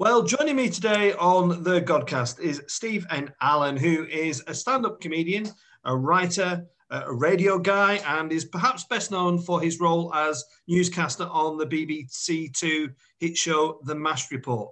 [0.00, 3.34] Well, joining me today on the Godcast is Steve N.
[3.42, 5.46] Allen, who is a stand up comedian,
[5.84, 11.24] a writer, a radio guy, and is perhaps best known for his role as newscaster
[11.24, 12.88] on the BBC Two
[13.18, 14.70] hit show The MASH Report.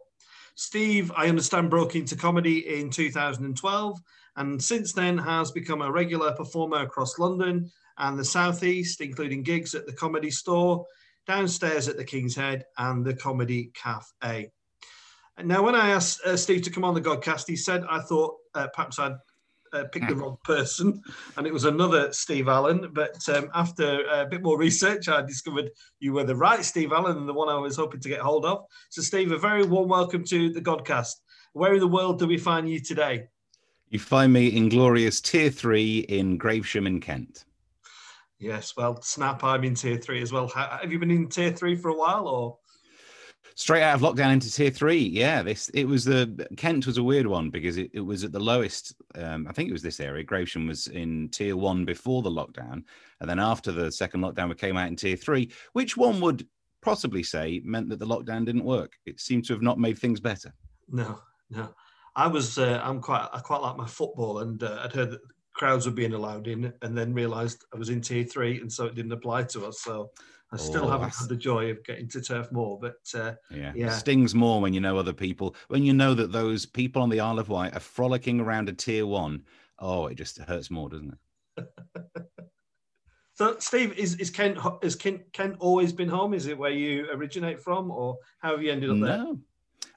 [0.54, 4.00] Steve, I understand, broke into comedy in 2012
[4.36, 9.74] and since then has become a regular performer across London and the Southeast, including gigs
[9.74, 10.86] at the Comedy Store,
[11.26, 14.50] downstairs at the King's Head, and the Comedy Cafe.
[15.44, 18.36] Now, when I asked uh, Steve to come on the Godcast, he said I thought
[18.54, 19.14] uh, perhaps I'd
[19.72, 21.00] uh, picked the wrong person,
[21.36, 22.90] and it was another Steve Allen.
[22.92, 25.70] But um, after a bit more research, I discovered
[26.00, 28.44] you were the right Steve Allen and the one I was hoping to get hold
[28.44, 28.64] of.
[28.90, 31.14] So, Steve, a very warm welcome to the Godcast.
[31.52, 33.28] Where in the world do we find you today?
[33.90, 37.44] You find me in glorious Tier 3 in Gravesham in Kent.
[38.38, 40.48] Yes, well, snap, I'm in Tier 3 as well.
[40.48, 42.58] Have you been in Tier 3 for a while or?
[43.58, 45.02] Straight out of lockdown into tier three.
[45.02, 48.30] Yeah, this it was the Kent was a weird one because it, it was at
[48.30, 48.94] the lowest.
[49.16, 50.24] Um, I think it was this area.
[50.24, 52.84] Gravesham was in tier one before the lockdown,
[53.20, 56.46] and then after the second lockdown, we came out in tier three, which one would
[56.82, 58.92] possibly say meant that the lockdown didn't work.
[59.06, 60.54] It seemed to have not made things better.
[60.88, 61.18] No,
[61.50, 61.74] no.
[62.14, 65.20] I was uh, I'm quite I quite like my football, and uh, I'd heard that
[65.54, 68.86] crowds were being allowed in, and then realised I was in tier three, and so
[68.86, 69.80] it didn't apply to us.
[69.82, 70.10] So
[70.50, 73.72] I still oh, haven't had the joy of getting to Turf Moor, but uh, yeah.
[73.74, 73.90] yeah.
[73.90, 75.54] stings more when you know other people.
[75.68, 78.72] When you know that those people on the Isle of Wight are frolicking around a
[78.72, 79.42] tier one,
[79.78, 81.18] oh, it just hurts more, doesn't
[81.58, 81.66] it?
[83.34, 86.32] so, Steve, is is Kent is Kent, Kent always been home?
[86.32, 89.26] Is it where you originate from, or how have you ended up there?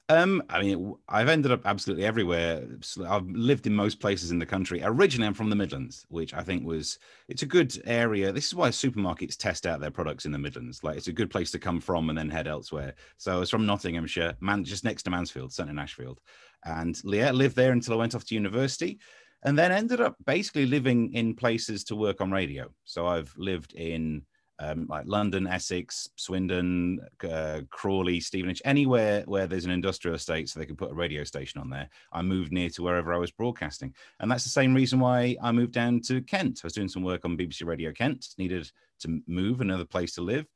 [0.08, 2.66] Um, I mean, I've ended up absolutely everywhere.
[3.06, 4.80] I've lived in most places in the country.
[4.82, 8.32] Originally, I'm from the Midlands, which I think was it's a good area.
[8.32, 10.84] This is why supermarkets test out their products in the Midlands.
[10.84, 12.94] Like it's a good place to come from and then head elsewhere.
[13.16, 16.20] So I was from Nottinghamshire, man, just next to Mansfield, in Ashfield,
[16.64, 18.98] and yeah, lived there until I went off to university,
[19.44, 22.68] and then ended up basically living in places to work on radio.
[22.84, 24.22] So I've lived in
[24.62, 30.60] um, like London, Essex, Swindon, uh, Crawley, Stevenage, anywhere where there's an industrial estate so
[30.60, 31.88] they can put a radio station on there.
[32.12, 33.92] I moved near to wherever I was broadcasting.
[34.20, 36.60] And that's the same reason why I moved down to Kent.
[36.62, 40.22] I was doing some work on BBC Radio Kent, needed to move another place to
[40.22, 40.46] live.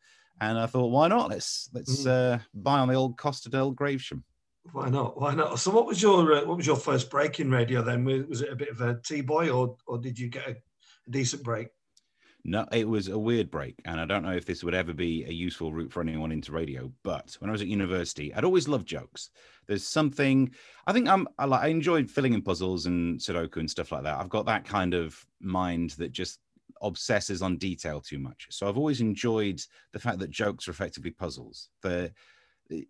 [0.40, 1.30] And I thought, why not?
[1.30, 2.34] Let's let's mm.
[2.34, 4.22] uh, buy on the old Costa del Gravesham.
[4.72, 5.18] Why not?
[5.20, 5.58] Why not?
[5.58, 8.04] So, what was your uh, what was your first break in radio then?
[8.04, 11.10] Was it a bit of a T boy, or or did you get a, a
[11.10, 11.68] decent break?
[12.48, 15.24] No, it was a weird break, and I don't know if this would ever be
[15.24, 16.92] a useful route for anyone into radio.
[17.02, 19.30] But when I was at university, I'd always loved jokes.
[19.66, 20.52] There's something
[20.86, 24.04] I think I'm I, like, I enjoyed filling in puzzles and Sudoku and stuff like
[24.04, 24.18] that.
[24.18, 26.38] I've got that kind of mind that just
[26.82, 28.46] obsesses on detail too much.
[28.50, 29.60] So I've always enjoyed
[29.92, 31.68] the fact that jokes are effectively puzzles.
[31.82, 32.12] The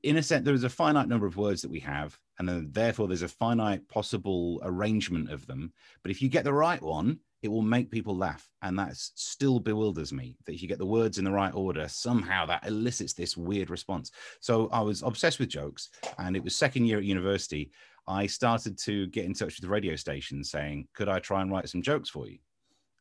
[0.03, 2.69] in a sense, there is a finite number of words that we have, and then
[2.73, 5.73] therefore there's a finite possible arrangement of them.
[6.03, 8.49] But if you get the right one, it will make people laugh.
[8.63, 11.87] And that still bewilders me that if you get the words in the right order,
[11.89, 14.11] somehow that elicits this weird response.
[14.41, 15.91] So I was obsessed with jokes.
[16.19, 17.71] And it was second year at university.
[18.09, 21.51] I started to get in touch with the radio station saying, could I try and
[21.51, 22.39] write some jokes for you?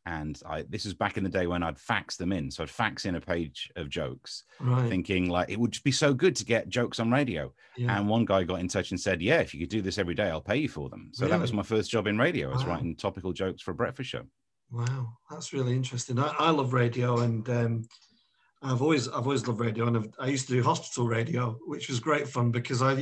[0.06, 2.50] And I this was back in the day when I'd fax them in.
[2.50, 4.88] So I'd fax in a page of jokes, right.
[4.88, 7.52] thinking like it would just be so good to get jokes on radio.
[7.76, 7.98] Yeah.
[7.98, 10.14] And one guy got in touch and said, "Yeah, if you could do this every
[10.14, 11.32] day, I'll pay you for them." So really?
[11.32, 12.50] that was my first job in radio.
[12.50, 12.74] I was wow.
[12.74, 14.22] writing topical jokes for a breakfast show.
[14.70, 16.18] Wow, that's really interesting.
[16.18, 17.88] I, I love radio, and um,
[18.62, 21.88] I've always I've always loved radio, and I've, i used to do hospital radio, which
[21.88, 22.94] was great fun because I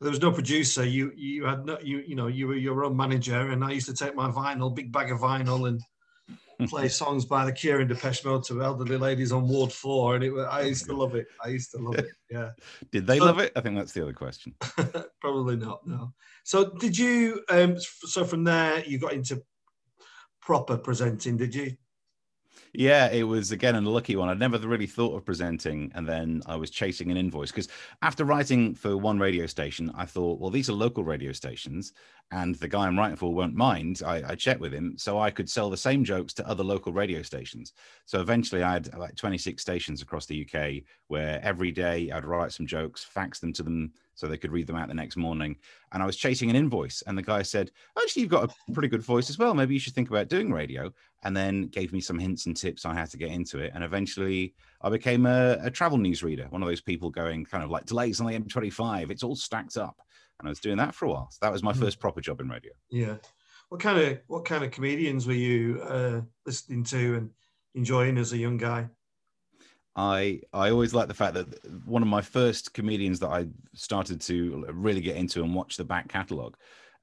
[0.00, 0.84] there was no producer.
[0.84, 3.86] You you had no you you know you were your own manager, and I used
[3.86, 5.80] to take my vinyl, big bag of vinyl, and
[6.68, 10.24] play songs by the Cure and Depeche Mode to elderly ladies on Ward Four, and
[10.24, 11.26] it was, I used to love it.
[11.44, 12.06] I used to love it.
[12.28, 12.50] Yeah.
[12.90, 13.52] did they so, love it?
[13.54, 14.52] I think that's the other question.
[15.20, 15.86] probably not.
[15.86, 16.12] No.
[16.42, 17.44] So did you?
[17.48, 19.40] Um, so from there, you got into
[20.40, 21.76] proper presenting, did you?
[22.78, 24.28] Yeah, it was again a lucky one.
[24.28, 27.68] I'd never really thought of presenting, and then I was chasing an invoice because
[28.02, 31.94] after writing for one radio station, I thought, well, these are local radio stations,
[32.32, 34.02] and the guy I'm writing for won't mind.
[34.04, 36.92] I, I checked with him, so I could sell the same jokes to other local
[36.92, 37.72] radio stations.
[38.04, 42.52] So eventually, I had like 26 stations across the UK where every day I'd write
[42.52, 45.56] some jokes, fax them to them so they could read them out the next morning.
[45.92, 48.88] And I was chasing an invoice, and the guy said, "Actually, you've got a pretty
[48.88, 49.54] good voice as well.
[49.54, 50.92] Maybe you should think about doing radio."
[51.22, 53.72] And then gave me some hints and tips on how to get into it.
[53.74, 57.62] And eventually, I became a, a travel news reader, one of those people going kind
[57.62, 59.10] of like delays on the M25.
[59.10, 59.96] It's all stacked up,
[60.38, 61.28] and I was doing that for a while.
[61.30, 61.78] So that was my mm.
[61.78, 62.72] first proper job in radio.
[62.90, 63.16] Yeah.
[63.68, 67.30] What kind of what kind of comedians were you uh, listening to and
[67.74, 68.88] enjoying as a young guy?
[69.96, 71.46] I I always like the fact that
[71.86, 75.84] one of my first comedians that I started to really get into and watch the
[75.84, 76.56] back catalogue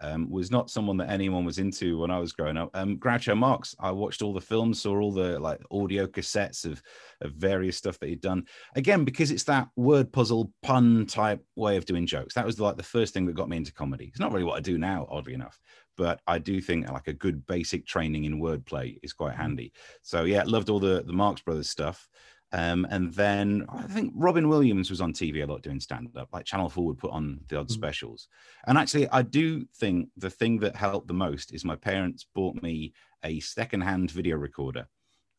[0.03, 2.69] um, was not someone that anyone was into when I was growing up.
[2.73, 6.83] Um, Groucho Marx, I watched all the films, saw all the like audio cassettes of,
[7.21, 8.45] of various stuff that he'd done.
[8.75, 12.33] Again, because it's that word puzzle pun type way of doing jokes.
[12.33, 14.05] That was like the first thing that got me into comedy.
[14.05, 15.59] It's not really what I do now, oddly enough,
[15.97, 19.71] but I do think like a good basic training in wordplay is quite handy.
[20.01, 22.07] So yeah, loved all the the Marx Brothers stuff.
[22.53, 26.29] Um, and then I think Robin Williams was on TV a lot doing stand up,
[26.31, 27.71] like Channel 4 would put on the odd mm.
[27.71, 28.27] specials.
[28.67, 32.61] And actually, I do think the thing that helped the most is my parents bought
[32.61, 32.93] me
[33.25, 34.87] a secondhand video recorder.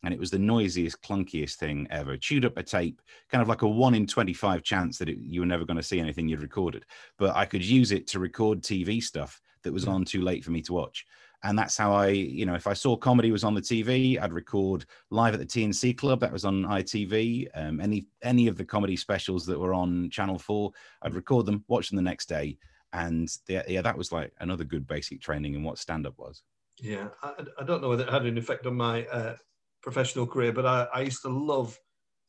[0.03, 2.17] And it was the noisiest, clunkiest thing ever.
[2.17, 3.01] Chewed up a tape,
[3.31, 5.83] kind of like a one in 25 chance that it, you were never going to
[5.83, 6.85] see anything you'd recorded.
[7.17, 9.93] But I could use it to record TV stuff that was mm.
[9.93, 11.05] on too late for me to watch
[11.45, 14.33] and that's how I, you know, if I saw comedy was on the TV, I'd
[14.33, 17.47] record live at the TNC Club that was on ITV.
[17.53, 20.71] Um, any any of the comedy specials that were on Channel Four,
[21.03, 22.57] I'd record them, watch them the next day,
[22.93, 26.41] and yeah, yeah that was like another good basic training in what stand up was.
[26.81, 29.35] Yeah, I, I, don't know whether it had an effect on my uh,
[29.83, 31.79] professional career, but I, I used to love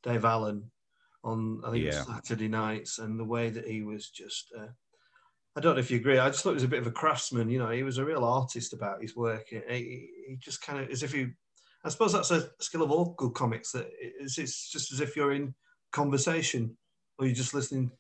[0.03, 0.71] Dave Allen
[1.25, 2.05] on I think yeah.
[2.05, 4.53] Saturday nights and the way that he was just.
[4.57, 4.69] Uh,
[5.57, 6.19] I don't know if you agree.
[6.19, 7.49] I just thought he was a bit of a craftsman.
[7.49, 9.47] You know, he was a real artist about his work.
[9.49, 11.29] He, he just kind of, as if he,
[11.83, 13.73] I suppose that's a skill of all good comics.
[13.73, 15.55] That it's, it's just as if you're in
[15.93, 16.77] conversation
[17.19, 17.91] or you're just listening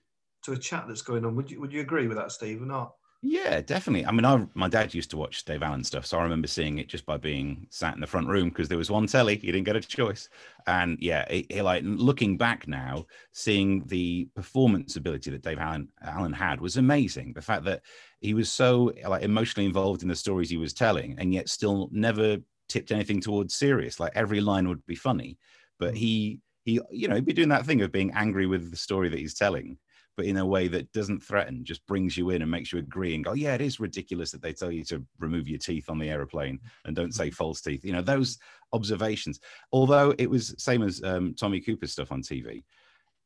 [0.43, 1.35] to a chat that's going on.
[1.35, 2.93] Would you would you agree with that, Steve, or not?
[3.23, 4.07] Yeah, definitely.
[4.07, 6.79] I mean, I, my dad used to watch Dave Allen stuff, so I remember seeing
[6.79, 9.37] it just by being sat in the front room because there was one telly.
[9.37, 10.29] He didn't get a choice,
[10.67, 16.33] and yeah, he, like looking back now, seeing the performance ability that Dave Allen Allen
[16.33, 17.33] had was amazing.
[17.33, 17.83] The fact that
[18.21, 21.89] he was so like emotionally involved in the stories he was telling, and yet still
[21.91, 22.37] never
[22.69, 23.99] tipped anything towards serious.
[23.99, 25.39] Like every line would be funny,
[25.81, 25.97] but mm.
[25.97, 29.09] he he you know he'd be doing that thing of being angry with the story
[29.09, 29.79] that he's telling
[30.17, 33.15] but in a way that doesn't threaten, just brings you in and makes you agree
[33.15, 35.99] and go, yeah, it is ridiculous that they tell you to remove your teeth on
[35.99, 37.35] the aeroplane and don't say mm-hmm.
[37.35, 37.85] false teeth.
[37.85, 38.39] You know, those
[38.73, 39.41] observations.
[39.73, 42.65] Although it was same as um, Tommy Cooper's stuff on TV,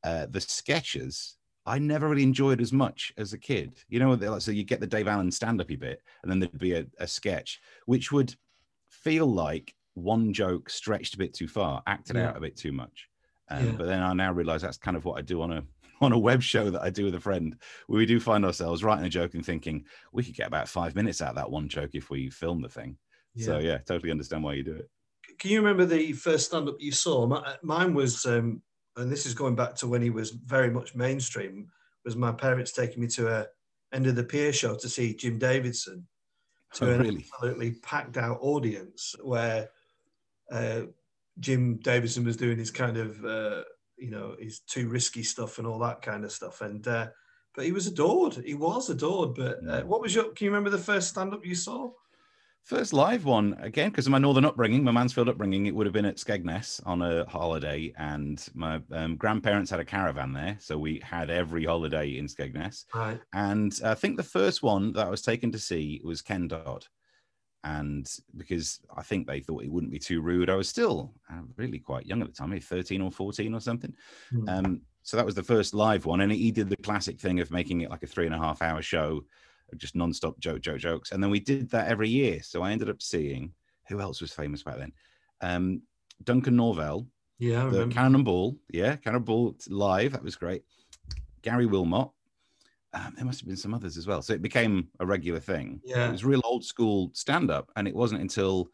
[0.03, 3.75] uh, the sketches I never really enjoyed as much as a kid.
[3.89, 6.87] You know, so you get the Dave Allen stand-upy bit, and then there'd be a,
[6.99, 8.35] a sketch which would
[8.89, 12.29] feel like one joke stretched a bit too far, acted yeah.
[12.29, 13.09] out a bit too much.
[13.49, 13.73] Um, yeah.
[13.73, 15.63] But then I now realize that's kind of what I do on a
[16.03, 17.57] on a web show that I do with a friend,
[17.87, 20.95] where we do find ourselves writing a joke and thinking we could get about five
[20.95, 22.97] minutes out of that one joke if we film the thing.
[23.35, 23.47] Yeah.
[23.47, 24.91] So yeah, totally understand why you do it.
[25.39, 27.43] Can you remember the first stand-up you saw?
[27.63, 28.63] Mine was, um,
[28.97, 31.69] and this is going back to when he was very much mainstream.
[32.05, 33.47] Was my parents taking me to a
[33.93, 36.07] end of the pier show to see Jim Davidson
[36.75, 37.27] to oh, an really?
[37.33, 39.69] absolutely packed out audience where
[40.51, 40.83] uh,
[41.41, 43.63] Jim Davidson was doing his kind of uh,
[44.01, 46.61] you know his too risky stuff and all that kind of stuff.
[46.61, 47.09] And uh,
[47.55, 48.35] but he was adored.
[48.45, 49.35] He was adored.
[49.35, 50.25] But uh, what was your?
[50.33, 51.91] Can you remember the first stand up you saw?
[52.63, 55.67] First live one again because of my northern upbringing, my Mansfield upbringing.
[55.67, 59.85] It would have been at Skegness on a holiday, and my um, grandparents had a
[59.85, 62.85] caravan there, so we had every holiday in Skegness.
[62.95, 63.21] Right.
[63.33, 66.87] And I think the first one that I was taken to see was Ken Dodd
[67.65, 71.43] and because I think they thought it wouldn't be too rude, I was still uh,
[71.57, 73.95] really quite young at the time, maybe 13 or 14 or something.
[74.33, 74.49] Mm.
[74.49, 77.51] Um, so that was the first live one, and he did the classic thing of
[77.51, 79.25] making it like a three and a half hour show,
[79.77, 82.41] just non-stop joke, joke, jokes, and then we did that every year.
[82.43, 83.53] So I ended up seeing
[83.89, 84.93] who else was famous back then,
[85.41, 85.83] um,
[86.25, 87.07] Duncan Norvelle,
[87.39, 90.63] yeah, the Cannonball, yeah, Cannonball live, that was great.
[91.43, 92.11] Gary Wilmot,
[92.93, 94.23] um, there must have been some others as well.
[94.23, 95.81] So it became a regular thing.
[95.85, 96.09] Yeah.
[96.09, 97.71] It was real old school stand up.
[97.77, 98.71] And it wasn't until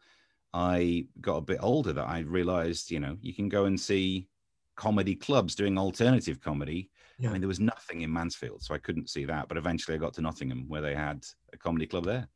[0.53, 4.27] I got a bit older that I realized, you know, you can go and see
[4.75, 6.89] comedy clubs doing alternative comedy.
[7.19, 7.29] Yeah.
[7.29, 9.47] I mean, there was nothing in Mansfield, so I couldn't see that.
[9.47, 12.27] But eventually I got to Nottingham where they had a comedy club there.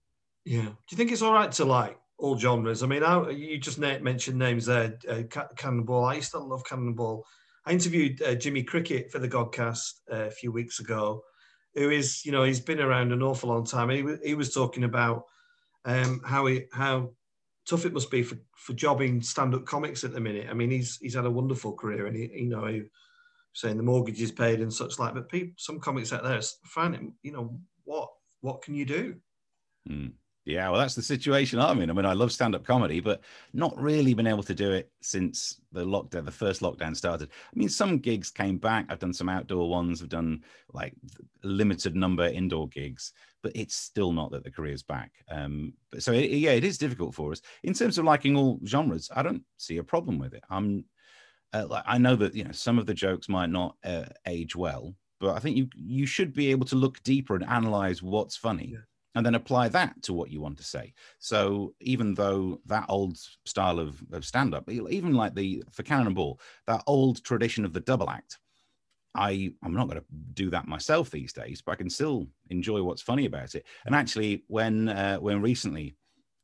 [0.45, 0.61] Yeah.
[0.61, 2.83] Do you think it's all right to like all genres?
[2.83, 5.23] I mean, I, you just mentioned names there, uh,
[5.55, 6.05] Cannonball.
[6.05, 7.25] I used to love Cannonball.
[7.65, 11.23] I interviewed uh, Jimmy Cricket for the Godcast uh, a few weeks ago
[11.75, 13.89] who is, you know, he's been around an awful long time.
[13.89, 15.25] He, he was talking about
[15.85, 17.11] um, how he how
[17.67, 20.47] tough it must be for, for jobbing stand-up comics at the minute.
[20.49, 22.83] I mean, he's he's had a wonderful career, and he, you know, he,
[23.53, 25.13] saying the mortgage is paid and such like.
[25.13, 28.09] But people, some comics out there find it, you know, what
[28.41, 29.15] what can you do?
[29.89, 30.13] Mm.
[30.43, 31.91] Yeah, well, that's the situation I'm in.
[31.91, 33.21] I mean, I love stand-up comedy, but
[33.53, 37.29] not really been able to do it since the lockdown, the first lockdown started.
[37.31, 38.87] I mean, some gigs came back.
[38.89, 40.01] I've done some outdoor ones.
[40.01, 40.43] I've done
[40.73, 40.95] like
[41.43, 45.11] limited number indoor gigs, but it's still not that the career's back.
[45.29, 49.11] Um, so it, yeah, it is difficult for us in terms of liking all genres.
[49.15, 50.43] I don't see a problem with it.
[50.49, 50.85] I'm
[51.53, 54.55] uh, like I know that you know some of the jokes might not uh, age
[54.55, 58.37] well, but I think you you should be able to look deeper and analyze what's
[58.37, 58.69] funny.
[58.73, 58.79] Yeah.
[59.13, 60.93] And then apply that to what you want to say.
[61.19, 66.39] So even though that old style of, of stand-up, e- even like the for Cannonball,
[66.67, 68.39] that old tradition of the double act,
[69.15, 72.81] I I'm not going to do that myself these days, but I can still enjoy
[72.81, 73.65] what's funny about it.
[73.85, 75.95] And actually, when uh, when recently,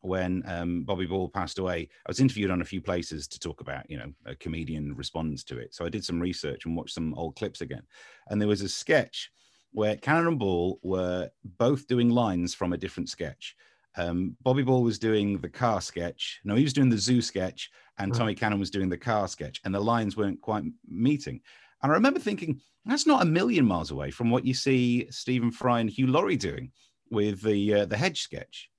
[0.02, 3.62] when um, Bobby Ball passed away, I was interviewed on a few places to talk
[3.62, 5.74] about you know a comedian responds to it.
[5.74, 7.84] So I did some research and watched some old clips again,
[8.30, 9.32] and there was a sketch
[9.72, 13.56] where Cannon and Ball were both doing lines from a different sketch.
[13.96, 16.40] Um, Bobby Ball was doing the car sketch.
[16.44, 18.18] No, he was doing the zoo sketch, and Right.
[18.18, 21.42] Tommy Cannon was doing the car sketch, and the lines weren't quite meeting.
[21.82, 25.52] And I remember thinking, that's not a million miles away from what you see Stephen
[25.52, 26.72] Fry and Hugh Laurie doing
[27.12, 28.70] with the uh, the hedge sketch.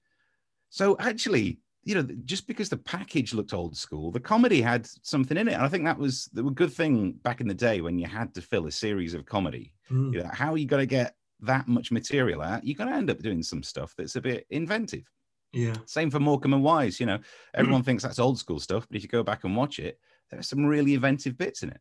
[0.70, 5.36] So actually, you know, just because the package looked old school, the comedy had something
[5.36, 5.54] in it.
[5.54, 8.34] And I think that was the good thing back in the day when you had
[8.34, 9.72] to fill a series of comedy.
[9.90, 10.12] Mm.
[10.12, 12.64] You know, how are you going to get that much material out?
[12.64, 15.08] You're going to end up doing some stuff that's a bit inventive.
[15.52, 15.76] Yeah.
[15.86, 17.00] Same for Morecambe and Wise.
[17.00, 17.18] You know,
[17.54, 19.98] everyone thinks that's old school stuff, but if you go back and watch it,
[20.30, 21.80] there's some really inventive bits in it.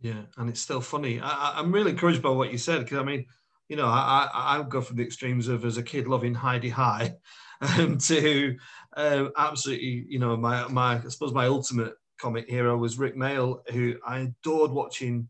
[0.00, 1.20] Yeah, and it's still funny.
[1.20, 3.26] I, I- I'm really encouraged by what you said because I mean,
[3.68, 7.14] you know, I, I I go from the extremes of as a kid loving Hi-de-Hi,
[7.60, 8.56] um, to
[8.96, 13.60] um, absolutely, you know, my my I suppose my ultimate comic hero was Rik Mayall,
[13.70, 15.28] who I adored watching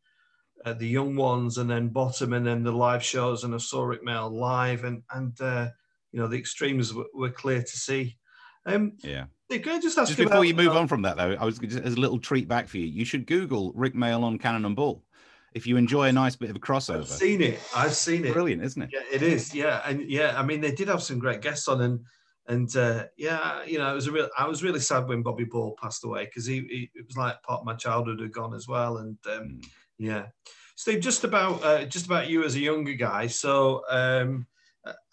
[0.64, 3.84] uh, the young ones and then Bottom and then the live shows, and I saw
[3.84, 5.68] Rik Mayall live, and and uh,
[6.12, 8.16] you know the extremes were, were clear to see.
[8.66, 9.26] Um, Yeah.
[9.48, 11.60] Can I just ask Just before about- you move on from that, though, I was
[11.60, 12.86] just as a little treat back for you.
[12.86, 15.04] You should Google Rik Mayall on Cannon and Ball
[15.56, 17.00] if you enjoy a nice bit of a crossover.
[17.00, 17.58] I've seen it.
[17.74, 18.34] I've seen it.
[18.34, 18.90] Brilliant, isn't it?
[18.92, 19.54] Yeah, it is.
[19.54, 22.00] Yeah, and yeah, I mean, they did have some great guests on, and
[22.46, 24.28] and uh, yeah, you know, it was a real.
[24.36, 27.42] I was really sad when Bobby Ball passed away because he, he it was like
[27.42, 29.64] part of my childhood had gone as well, and um, Mm.
[29.98, 30.26] yeah,
[30.76, 33.26] Steve, just about uh, just about you as a younger guy.
[33.26, 34.46] So um,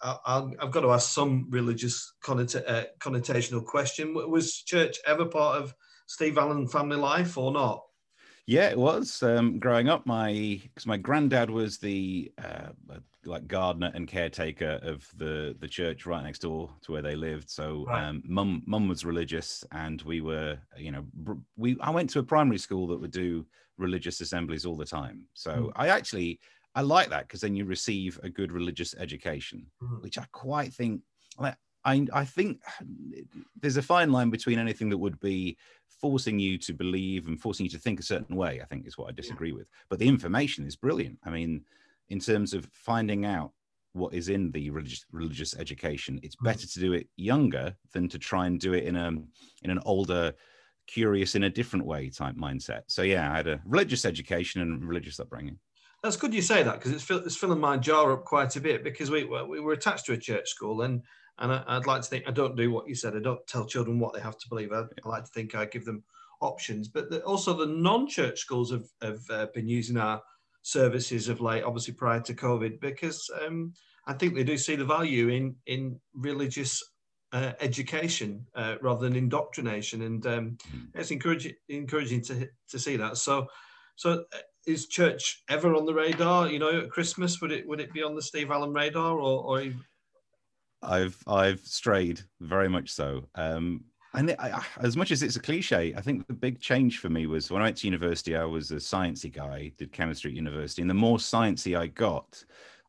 [0.02, 4.12] I, I've got to ask some religious connota- uh, connotational question.
[4.12, 5.74] Was church ever part of
[6.06, 7.82] Steve Allen family life or not?
[8.46, 9.22] Yeah, it was.
[9.22, 14.78] Um, growing up, my because my granddad was the uh, uh, like gardener and caretaker
[14.82, 17.48] of the the church right next door to where they lived.
[17.48, 18.04] So Right.
[18.08, 21.06] um, mum mum was religious, and we were you know
[21.56, 23.46] we I went to a primary school that would do
[23.78, 25.26] religious assemblies all the time.
[25.32, 25.72] So Mm.
[25.76, 26.40] I actually
[26.74, 30.02] I like that because then you receive a good religious education, Mm.
[30.02, 31.02] which I quite think
[31.38, 32.62] like I I think
[33.60, 37.64] there's a fine line between anything that would be forcing you to believe and forcing
[37.64, 39.68] you to think a certain way, I think is what I disagree with.
[39.88, 41.18] But the information is brilliant.
[41.24, 41.64] I mean,
[42.08, 43.52] in terms of finding out
[43.92, 46.44] what is in the religious religious education, it's Mhm.
[46.44, 49.08] better to do it younger than to try and do it in a
[49.62, 50.34] in an older,
[50.86, 52.82] curious in a different way type mindset.
[52.88, 55.60] So yeah, I had a religious education and religious upbringing.
[56.04, 58.84] That's good you say that because it's, it's filling my jar up quite a bit
[58.84, 61.00] because we, we were attached to a church school and
[61.38, 63.16] and I, I'd like to think I don't do what you said.
[63.16, 64.70] I don't tell children what they have to believe.
[64.70, 66.04] I, I like to think I give them
[66.42, 66.88] options.
[66.88, 70.20] But the, also the non-church schools have, have uh, been using our
[70.60, 73.72] services of late, obviously prior to COVID, because um,
[74.06, 76.82] I think they do see the value in in religious
[77.32, 80.88] uh, education uh, rather than indoctrination, and um, Mm.
[80.94, 83.16] it's encouraging encouraging to to see that.
[83.16, 83.48] So,
[83.96, 86.48] so uh, is church ever on the radar?
[86.48, 89.44] You know, at Christmas would it would it be on the Steve Allen radar or
[89.44, 89.84] or even-
[90.82, 93.28] I've I've strayed very much so.
[93.34, 96.98] Um, and it, I, as much as it's a cliche, I think the big change
[96.98, 98.36] for me was when I went to university.
[98.36, 102.44] I was a sciencey guy, did chemistry at university, and the more sciencey I got,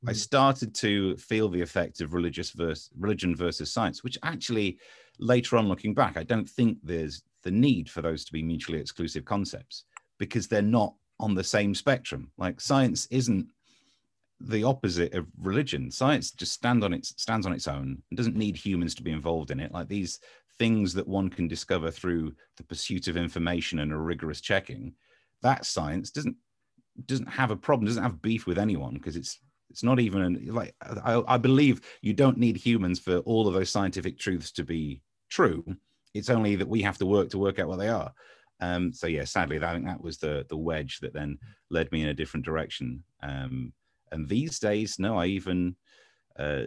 [0.07, 0.15] I Mm.
[0.15, 4.03] started to feel the effect of religious versus religion versus science.
[4.03, 4.77] Which actually,
[5.17, 8.79] later on, looking back, I don't think there's the need for those to be mutually
[8.79, 9.85] exclusive concepts
[10.19, 12.31] because they're not on the same spectrum.
[12.37, 13.47] Like science isn't
[14.39, 15.89] the opposite of religion.
[15.89, 19.11] Science just stand on its stands on its own and doesn't need humans to be
[19.11, 19.71] involved in it.
[19.71, 20.19] Like these
[20.57, 24.93] things that one can discover through the pursuit of information and a rigorous checking,
[25.41, 26.35] that science doesn't
[27.05, 30.47] doesn't have a problem, doesn't have beef with anyone because it's it's not even an,
[30.51, 34.63] like I, I believe you don't need humans for all of those scientific truths to
[34.63, 35.65] be true.
[36.13, 38.13] It's only that we have to work to work out what they are.
[38.61, 41.37] Um, so yeah, sadly, I think that was the the wedge that then
[41.69, 43.03] led me in a different direction.
[43.21, 43.73] Um,
[44.11, 45.75] and these days, no, I even
[46.39, 46.63] uh,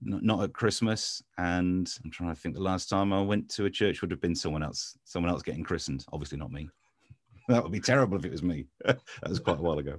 [0.00, 1.22] not, not at Christmas.
[1.38, 2.54] And I'm trying to think.
[2.54, 5.42] The last time I went to a church would have been someone else, someone else
[5.42, 6.04] getting christened.
[6.12, 6.68] Obviously, not me.
[7.48, 8.66] that would be terrible if it was me.
[8.84, 9.98] that was quite a while ago.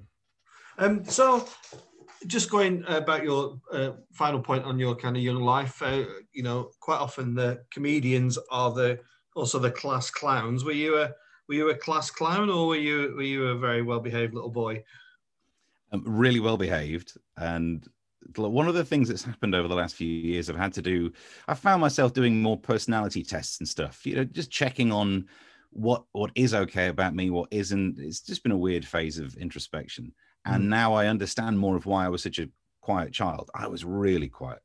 [0.80, 1.48] Um, so,
[2.28, 6.04] just going about your uh, final point on your kind of young life, uh,
[6.34, 9.00] you know, quite often the comedians are the
[9.36, 10.64] also the class clowns.
[10.64, 11.14] Were you a
[11.48, 14.50] were you a class clown or were you were you a very well behaved little
[14.50, 14.84] boy?
[15.92, 17.88] Um, really well behaved, and
[18.36, 21.12] one of the things that's happened over the last few years, I've had to do.
[21.48, 24.06] I found myself doing more personality tests and stuff.
[24.06, 25.28] You know, just checking on
[25.72, 28.00] what what is okay about me, what isn't.
[28.00, 30.14] It's just been a weird phase of introspection,
[30.46, 30.68] and mm.
[30.68, 32.50] now I understand more of why I was such a
[32.82, 33.50] quiet child.
[33.54, 34.60] I was really quiet.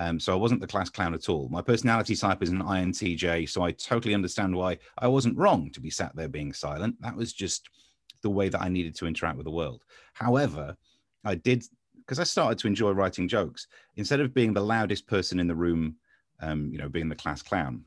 [0.00, 1.50] Um, so I wasn't the class clown at all.
[1.50, 5.80] My personality type is an INTJ, so I totally understand why I wasn't wrong to
[5.80, 6.96] be sat there being silent.
[7.02, 7.68] That was just
[8.22, 9.84] the way that I needed to interact with the world.
[10.14, 10.74] However,
[11.22, 11.64] I did
[11.98, 13.66] because I started to enjoy writing jokes.
[13.96, 15.96] Instead of being the loudest person in the room,
[16.40, 17.84] um, you know, being the class clown,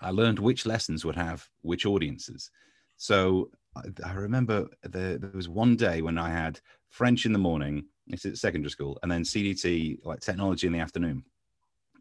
[0.00, 2.50] I learned which lessons would have which audiences.
[2.96, 6.58] So I, I remember the, there was one day when I had
[6.88, 10.80] French in the morning, it's at secondary school, and then CDT, like technology in the
[10.80, 11.22] afternoon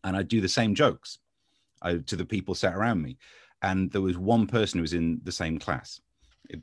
[0.03, 1.19] and I'd do the same jokes
[1.81, 3.17] uh, to the people sat around me.
[3.61, 6.01] And there was one person who was in the same class.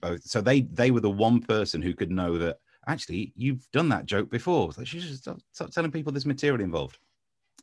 [0.00, 3.88] both, so they they were the one person who could know that actually you've done
[3.90, 4.72] that joke before.
[4.72, 6.98] So you should stop, stop telling people there's material involved.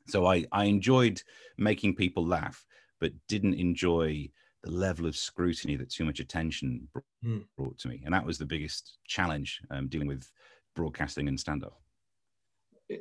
[0.08, 1.22] So I I enjoyed
[1.58, 2.66] making people laugh,
[3.00, 4.30] but didn't enjoy
[4.64, 7.46] the level of scrutiny that too much attention brought, mm.
[7.56, 10.32] brought to me, and that was the biggest challenge um, dealing with
[10.76, 11.80] broadcasting and stand up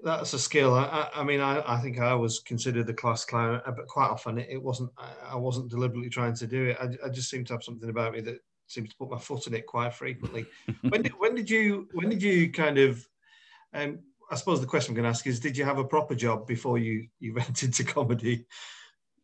[0.03, 0.75] that's a skill.
[0.75, 4.09] I, I mean, I, I, think I was considered the class clown, uh, but quite
[4.09, 4.91] often it, it wasn't.
[4.99, 6.79] I, I, wasn't deliberately trying to do it.
[6.81, 9.47] I, I just seemed to have something about me that seems to put my foot
[9.47, 10.47] in it quite frequently.
[10.89, 13.07] when did when did you when did you kind of?
[13.73, 16.15] Um, I suppose the question I'm going to ask is: Did you have a proper
[16.15, 18.47] job before you you went into comedy?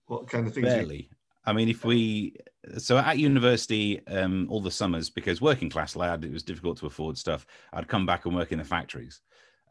[0.06, 0.68] What kind of things?
[0.68, 1.10] Barely.
[1.44, 2.36] I mean, if we
[2.78, 6.86] so at university, um, all the summers because working class lad, it was difficult to
[6.86, 7.46] afford stuff.
[7.72, 9.20] I'd come back and work in the factories.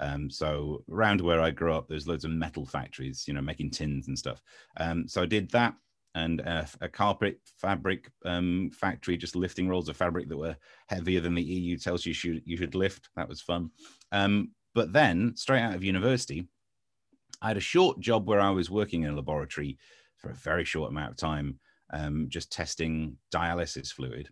[0.01, 3.69] Um, so around where I grew up, there's loads of metal factories, you know, making
[3.69, 4.41] tins and stuff.
[4.77, 5.75] Um, so I did that
[6.15, 11.21] and a, a carpet fabric um, factory, just lifting rolls of fabric that were heavier
[11.21, 13.09] than the EU tells you should, you should lift.
[13.15, 13.69] That was fun.
[14.11, 16.47] Um, but then straight out of university,
[17.41, 19.77] I had a short job where I was working in a laboratory
[20.17, 21.59] for a very short amount of time,
[21.93, 24.29] um, just testing dialysis fluid.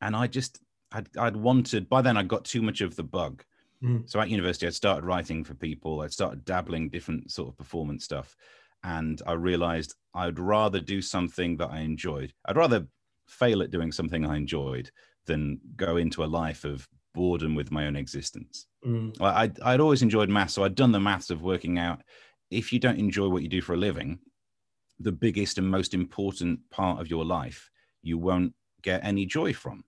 [0.00, 0.58] And I just,
[0.92, 3.44] I'd, I'd wanted, by then I'd got too much of the bug
[3.84, 4.08] Mm.
[4.08, 6.00] So at university, I started writing for people.
[6.00, 8.34] I started dabbling different sort of performance stuff,
[8.82, 12.32] and I realized I'd rather do something that I enjoyed.
[12.46, 12.86] I'd rather
[13.28, 14.90] fail at doing something I enjoyed
[15.26, 18.66] than go into a life of boredom with my own existence.
[18.84, 19.20] Mm.
[19.20, 22.02] I'd, I'd always enjoyed maths, so I'd done the maths of working out
[22.50, 24.18] if you don't enjoy what you do for a living,
[25.00, 27.70] the biggest and most important part of your life,
[28.02, 29.84] you won't get any joy from.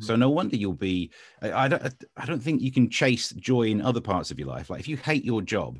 [0.00, 1.10] So no wonder you'll be.
[1.40, 1.82] I, don't.
[2.16, 4.70] I don't think you can chase joy in other parts of your life.
[4.70, 5.78] Like if you hate your job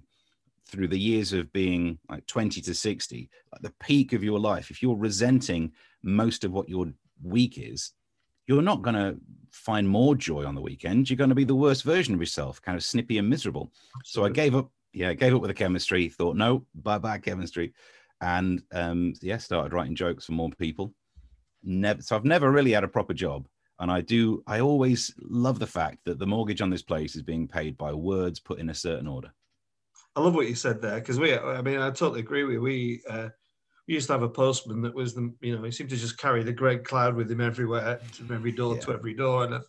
[0.66, 4.70] through the years of being like 20 to 60, like the peak of your life,
[4.70, 5.72] if you're resenting
[6.02, 7.92] most of what your week is,
[8.46, 9.16] you're not going to
[9.50, 11.10] find more joy on the weekend.
[11.10, 13.72] You're going to be the worst version of yourself, kind of snippy and miserable.
[14.04, 14.70] So I gave up.
[14.92, 16.08] Yeah, I gave up with the chemistry.
[16.08, 17.74] Thought no, bye bye chemistry,
[18.20, 20.94] and um, yeah, started writing jokes for more people.
[21.64, 22.00] Never.
[22.00, 23.48] So I've never really had a proper job
[23.78, 27.22] and I do, I always love the fact that the mortgage on this place is
[27.22, 29.32] being paid by words put in a certain order.
[30.16, 32.60] I love what you said there because we, I mean, I totally agree with you.
[32.60, 33.28] We, uh,
[33.88, 36.18] we used to have a postman that was the, you know, he seemed to just
[36.18, 38.80] carry the great cloud with him everywhere, from every door yeah.
[38.82, 39.44] to every door.
[39.44, 39.60] And,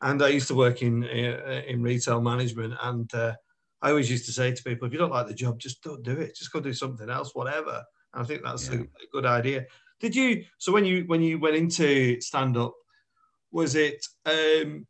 [0.00, 3.34] and I used to work in uh, in retail management, and uh,
[3.82, 6.02] I always used to say to people, if you don't like the job, just don't
[6.02, 6.36] do it.
[6.36, 7.82] Just go do something else, whatever.
[8.14, 8.78] And I think that's yeah.
[8.78, 9.64] a, a good idea.
[10.00, 10.44] Did you?
[10.58, 12.74] So when you when you went into stand up,
[13.50, 14.86] was it um,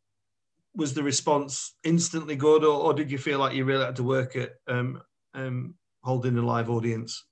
[0.75, 4.05] was the response instantly good, or, or, did you feel like you really had to
[4.05, 5.03] work at um,
[5.35, 7.25] um, holding a live audience?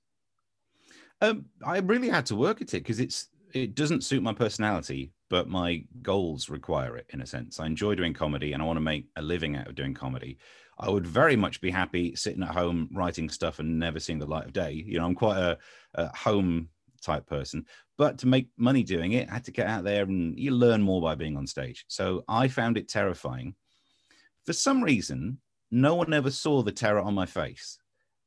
[1.21, 5.13] Um, I really had to work at it because it's it doesn't suit my personality,
[5.29, 7.59] but my goals require it in a sense.
[7.59, 10.37] I enjoy doing comedy, and I want to make a living out of doing comedy.
[10.79, 14.27] I would very much be happy sitting at home writing stuff and never seeing the
[14.27, 14.71] light of day.
[14.73, 15.57] You know, I'm quite a,
[15.95, 16.69] a home
[17.01, 17.65] type person.
[17.97, 20.81] But to make money doing it, I had to get out there and you learn
[20.81, 21.85] more by being on stage.
[21.87, 23.55] So I found it terrifying.
[24.45, 25.39] For some reason,
[25.71, 27.77] no one ever saw the terror on my face.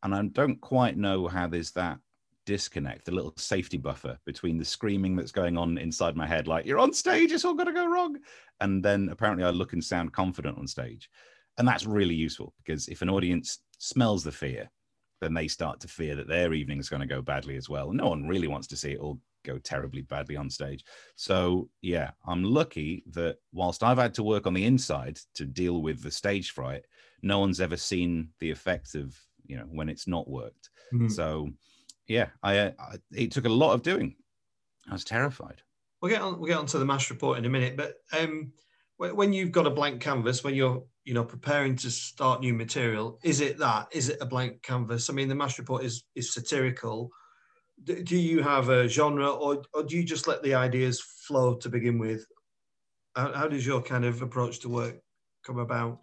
[0.02, 1.98] And I don't quite know how there's that
[2.46, 6.66] disconnect, the little safety buffer between the screaming that's going on inside my head, like,
[6.66, 8.16] you're on stage, it's all going to go wrong.
[8.60, 11.08] And then apparently I look and sound confident on stage.
[11.58, 14.70] And that's really useful because if an audience smells the fear,
[15.20, 17.92] then they start to fear that their evening is going to go badly as well.
[17.92, 20.84] No one really wants to see it all go terribly badly on stage.
[21.16, 25.82] So, yeah, I'm lucky that whilst I've had to work on the inside to deal
[25.82, 26.84] with the stage fright,
[27.22, 30.70] no one's ever seen the effects of, you know, when it's not worked.
[30.92, 31.08] Mm-hmm.
[31.08, 31.50] So,
[32.06, 34.16] yeah, I, I, it took a lot of doing.
[34.88, 35.62] I was terrified.
[36.00, 36.38] We'll get on.
[36.38, 37.76] We'll get onto the MASH report in a minute.
[37.76, 38.52] But um,
[38.96, 43.18] when you've got a blank canvas, when you're you know preparing to start new material,
[43.24, 43.88] is it that?
[43.90, 45.10] Is it a blank canvas?
[45.10, 47.10] I mean, the mash report is is satirical.
[47.82, 51.68] Do you have a genre, or, or do you just let the ideas flow to
[51.68, 52.24] begin with?
[53.16, 55.00] How, how does your kind of approach to work
[55.44, 55.98] come about?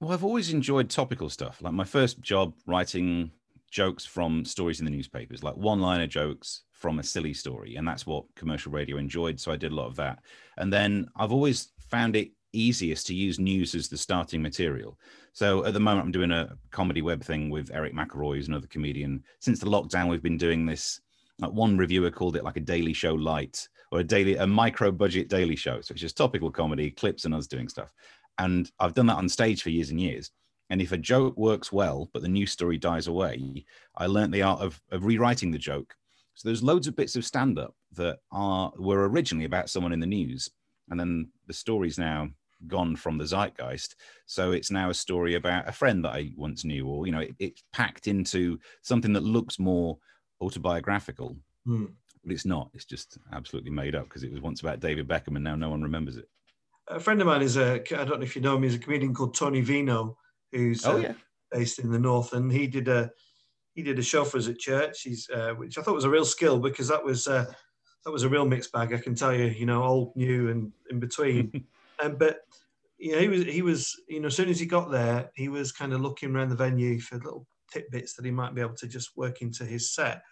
[0.00, 1.62] Well, I've always enjoyed topical stuff.
[1.62, 3.30] Like my first job writing
[3.70, 7.76] jokes from stories in the newspapers, like one liner jokes from a silly story.
[7.76, 9.38] And that's what commercial radio enjoyed.
[9.38, 10.18] So I did a lot of that.
[10.56, 14.98] And then I've always found it easiest to use news as the starting material.
[15.32, 18.66] So at the moment, I'm doing a comedy web thing with Eric McElroy, who's another
[18.66, 19.22] comedian.
[19.40, 21.00] Since the lockdown, we've been doing this.
[21.38, 24.92] Like one reviewer called it like a daily show light or a daily, a micro
[24.92, 25.80] budget daily show.
[25.80, 27.92] So it's just topical comedy, clips, and us doing stuff.
[28.38, 30.30] And I've done that on stage for years and years.
[30.70, 33.64] And if a joke works well, but the news story dies away,
[33.96, 35.94] I learned the art of, of rewriting the joke.
[36.34, 40.00] So there's loads of bits of stand up that are were originally about someone in
[40.00, 40.48] the news,
[40.88, 42.28] and then the story's now
[42.66, 43.96] gone from the zeitgeist.
[44.26, 47.20] So it's now a story about a friend that I once knew, or you know,
[47.20, 49.98] it, it's packed into something that looks more
[50.40, 51.86] autobiographical, hmm.
[52.24, 52.70] but it's not.
[52.74, 55.70] It's just absolutely made up because it was once about David Beckham, and now no
[55.70, 56.28] one remembers it.
[56.88, 58.62] A friend of mine is a I don't know if you know him.
[58.62, 60.16] He's a comedian called Tony Vino
[60.52, 61.12] who's oh, uh, yeah.
[61.50, 63.10] based in the north, and he did a
[63.74, 65.02] he did a show for us at church.
[65.02, 67.46] He's uh, which I thought was a real skill because that was uh,
[68.04, 68.92] that was a real mixed bag.
[68.92, 71.66] I can tell you, you know, old, new, and in between.
[72.02, 72.40] um, but
[72.98, 75.48] you know, he was he was you know, as soon as he got there, he
[75.48, 78.74] was kind of looking around the venue for little tidbits that he might be able
[78.76, 80.22] to just work into his set.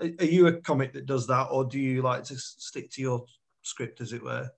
[0.00, 3.24] Are, you a comic that does that, or do you like to stick to your
[3.62, 4.48] script, as it were?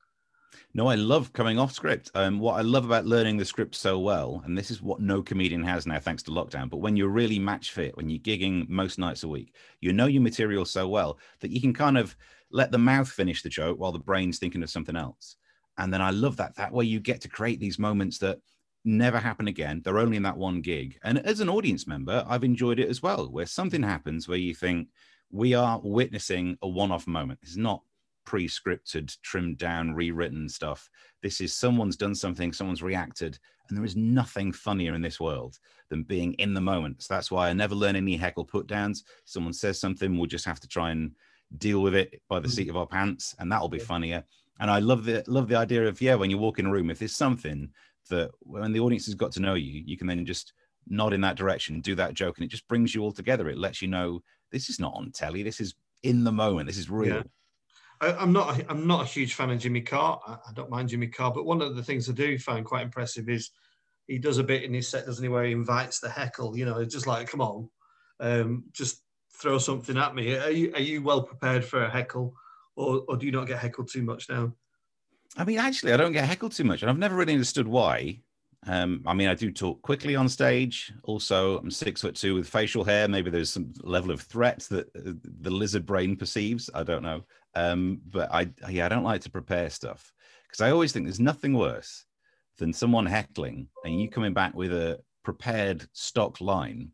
[0.72, 2.10] No, I love coming off script.
[2.14, 5.22] Um, what I love about learning the script so well, and this is what no
[5.22, 8.68] comedian has now thanks to lockdown, but when you're really match fit, when you're gigging
[8.68, 12.16] most nights a week, you know your material so well that you can kind of
[12.50, 15.36] let the mouth finish the joke while the brain's thinking of something else.
[15.78, 16.56] And then I love that.
[16.56, 18.38] That way you get to create these moments that
[18.84, 19.82] never happen again.
[19.84, 20.98] They're only in that one gig.
[21.04, 24.54] And as an audience member, I've enjoyed it as well, where something happens where you
[24.54, 24.88] think,
[25.32, 27.40] we are witnessing a one off moment.
[27.42, 27.82] It's not
[28.24, 30.88] pre-scripted, trimmed down, rewritten stuff.
[31.22, 35.58] This is someone's done something, someone's reacted, and there is nothing funnier in this world
[35.90, 37.02] than being in the moment.
[37.02, 39.04] So that's why I never learn any heckle put downs.
[39.24, 41.12] Someone says something, we'll just have to try and
[41.58, 42.70] deal with it by the seat mm.
[42.70, 44.24] of our pants, and that'll be funnier.
[44.58, 46.90] And I love the love the idea of yeah, when you walk in a room,
[46.90, 47.70] if there's something
[48.08, 50.52] that when the audience has got to know you, you can then just
[50.88, 53.48] nod in that direction, do that joke, and it just brings you all together.
[53.48, 55.42] It lets you know this is not on telly.
[55.42, 56.66] This is in the moment.
[56.66, 57.16] This is real.
[57.16, 57.22] Yeah.
[58.00, 58.62] I, am not.
[58.68, 60.20] I'm not a huge fan of Jimmy Carr.
[60.26, 63.28] I, don't mind Jimmy Carr, but one of the things I do find quite impressive
[63.28, 63.50] is
[64.06, 66.56] he does a bit in his set, doesn't he, where he invites the heckle.
[66.56, 67.68] You know, it's just like, come on,
[68.20, 69.02] um, just
[69.34, 70.36] throw something at me.
[70.36, 72.34] Are you are you well prepared for a heckle,
[72.76, 74.52] or or do you not get heckled too much now?
[75.36, 78.20] I mean, actually, I don't get heckled too much, and I've never really understood why.
[78.66, 80.92] Um, I mean, I do talk quickly on stage.
[81.04, 83.06] Also, I'm six foot two with facial hair.
[83.06, 86.68] Maybe there's some level of threat that uh, the lizard brain perceives.
[86.74, 87.22] I don't know.
[87.54, 90.12] Um, but I, yeah, I don't like to prepare stuff
[90.46, 92.04] because I always think there's nothing worse
[92.58, 96.90] than someone heckling and you coming back with a prepared stock line.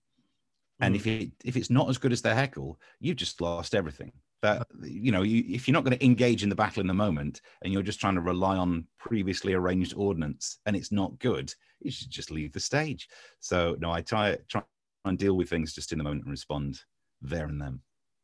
[0.80, 0.98] And mm.
[0.98, 4.66] if it if it's not as good as the heckle, you've just lost everything that
[4.82, 7.40] you know you, if you're not going to engage in the battle in the moment
[7.62, 11.90] and you're just trying to rely on previously arranged ordnance and it's not good you
[11.90, 13.08] should just leave the stage.
[13.40, 14.62] So no i try try
[15.04, 16.80] and deal with things just in the moment and respond
[17.20, 17.80] there and then.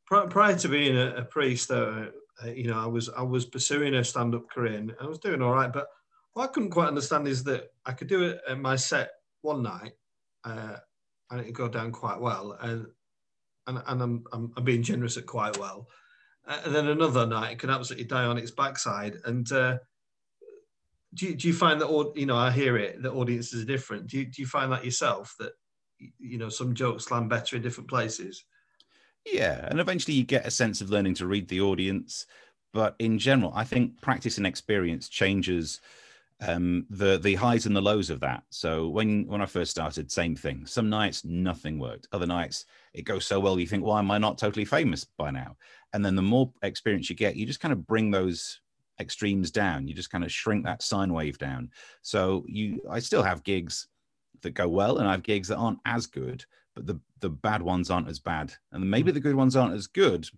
[0.07, 2.07] Prior to being a, a priest uh,
[2.47, 5.53] you know i was i was pursuing a stand-up career and i was doing all
[5.53, 5.89] right but
[6.35, 9.11] what i couldn't quite understand is that i could do it at my set
[9.43, 9.93] one night
[10.45, 10.77] uh,
[11.31, 12.87] and it go down quite well and
[13.67, 15.89] and, and I'm, I'm, I'm being generous at quite well
[16.49, 19.17] and then another night it can absolutely die on its backside.
[19.25, 19.79] And uh,
[21.15, 24.09] do, you, do you find that, you know, I hear it, that audiences are different.
[24.09, 25.53] Do you, do you find that yourself, that,
[26.19, 28.45] you know, some jokes land better in different places?
[29.25, 29.67] Yeah.
[29.69, 32.27] And eventually you get a sense of learning to read the audience.
[32.73, 35.81] But in general, I think practice and experience changes
[36.41, 38.45] um, the the highs and the lows of that.
[38.51, 40.67] So when when I first started, same thing.
[40.67, 42.09] Some nights nothing worked.
[42.13, 45.31] Other nights it goes so well you think, why am I not totally famous by
[45.31, 45.57] now?
[45.93, 48.61] And then the more experience you get, you just kind of bring those
[49.01, 49.89] extremes down.
[49.89, 51.71] You just kind of shrink that sine wave down.
[52.03, 53.89] So you, I still have gigs
[54.43, 57.63] that go well, and I have gigs that aren't as good, but the the bad
[57.63, 60.29] ones aren't as bad, and maybe the good ones aren't as good.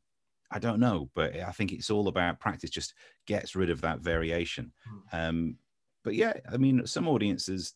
[0.50, 2.70] I don't know, but I think it's all about practice.
[2.70, 2.94] Just
[3.26, 4.72] gets rid of that variation.
[4.88, 4.98] Hmm.
[5.12, 5.56] Um,
[6.04, 7.74] but yeah, I mean, some audiences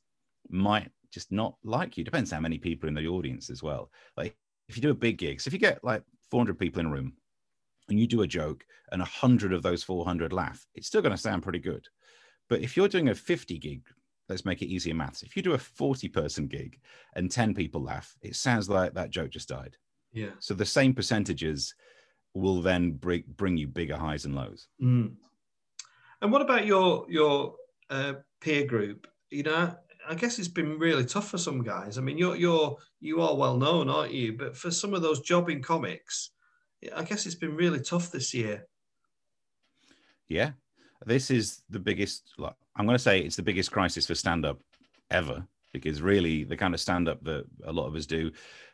[0.48, 2.04] might just not like you.
[2.04, 3.90] Depends how many people in the audience as well.
[4.16, 4.36] Like
[4.68, 6.90] if you do a big gig, so if you get like 400 people in a
[6.90, 7.14] room,
[7.88, 11.12] and you do a joke and a hundred of those 400 laugh, it's still going
[11.12, 11.86] to sound pretty good.
[12.48, 13.82] But if you're doing a 50 gig,
[14.28, 15.22] let's make it easier maths.
[15.22, 16.80] If you do a 40 person gig
[17.14, 19.76] and 10 people laugh, it sounds like that joke just died.
[20.12, 20.30] Yeah.
[20.38, 21.74] So the same percentages
[22.34, 24.68] will then bring bring you bigger highs and lows.
[24.82, 25.14] Mm.
[26.22, 27.54] And what about your your
[27.94, 29.06] uh, peer group?
[29.30, 29.74] You know,
[30.08, 31.98] I guess it's been really tough for some guys.
[31.98, 34.36] I mean, you're you're you are well known, aren't you?
[34.36, 36.30] But for some of those jobbing comics,
[36.94, 38.66] I guess it's been really tough this year.
[40.28, 40.52] Yeah,
[41.06, 42.34] this is the biggest.
[42.38, 44.58] I'm going to say it's the biggest crisis for stand up
[45.10, 48.30] ever because really the kind of stand up that a lot of us do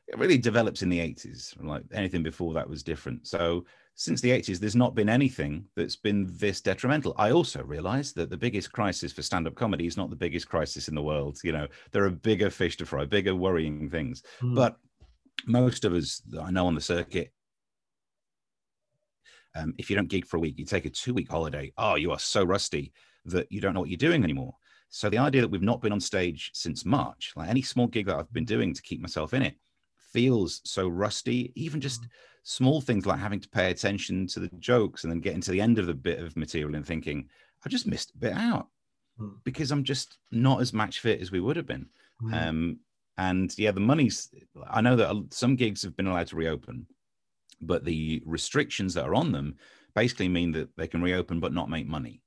[0.07, 3.65] it really develops in the 80s like anything before that was different so
[4.01, 7.15] since the 80s there's not been anything that's been this detrimental.
[7.19, 10.89] I also realize that the biggest crisis for stand-up comedy is not the biggest crisis
[10.89, 11.39] in the world.
[11.45, 14.23] You know there are bigger fish to fry bigger worrying things.
[14.41, 14.55] Mm.
[14.55, 14.77] but
[15.47, 17.33] most of us i know on the circuit
[19.55, 21.71] um, if you don't gig for a week you take a two week holiday.
[21.77, 22.93] Oh you are so rusty
[23.27, 24.55] that you don't know what you're doing anymore.
[24.89, 28.07] So the idea that we've not been on stage since march like any small gig
[28.07, 29.57] that i've been doing to keep myself in it
[30.13, 31.53] feels so rusty.
[31.55, 32.09] Even just mm-hmm.
[32.43, 35.61] small things like having to pay attention to the jokes and then getting to the
[35.61, 37.29] end of the bit of material and thinking,
[37.65, 38.69] I just missed a bit out
[39.21, 39.35] mm.
[39.45, 41.87] because I'm just not as match fit as we would have been.
[42.23, 42.49] Mm.
[42.49, 42.79] Um,
[43.19, 44.31] and yeah, the money's,
[44.69, 46.87] I know that some gigs have been allowed to reopen,
[47.61, 49.57] but the restrictions that are on them
[49.95, 52.23] basically mean that they can reopen but not make money,